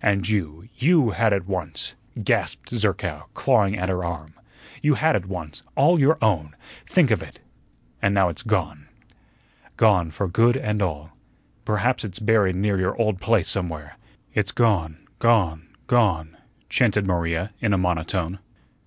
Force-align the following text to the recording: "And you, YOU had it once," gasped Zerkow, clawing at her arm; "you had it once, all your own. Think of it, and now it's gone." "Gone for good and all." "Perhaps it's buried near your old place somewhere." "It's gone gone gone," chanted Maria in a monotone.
"And 0.00 0.26
you, 0.26 0.70
YOU 0.76 1.10
had 1.10 1.34
it 1.34 1.46
once," 1.46 1.96
gasped 2.24 2.70
Zerkow, 2.70 3.26
clawing 3.34 3.76
at 3.76 3.90
her 3.90 4.02
arm; 4.02 4.32
"you 4.80 4.94
had 4.94 5.14
it 5.14 5.26
once, 5.26 5.62
all 5.74 6.00
your 6.00 6.16
own. 6.22 6.56
Think 6.86 7.10
of 7.10 7.22
it, 7.22 7.40
and 8.00 8.14
now 8.14 8.30
it's 8.30 8.42
gone." 8.42 8.86
"Gone 9.76 10.10
for 10.10 10.28
good 10.28 10.56
and 10.56 10.80
all." 10.80 11.10
"Perhaps 11.66 12.04
it's 12.06 12.20
buried 12.20 12.56
near 12.56 12.80
your 12.80 12.96
old 12.96 13.20
place 13.20 13.48
somewhere." 13.50 13.98
"It's 14.32 14.50
gone 14.50 14.96
gone 15.18 15.66
gone," 15.88 16.38
chanted 16.70 17.06
Maria 17.06 17.52
in 17.60 17.74
a 17.74 17.78
monotone. 17.78 18.38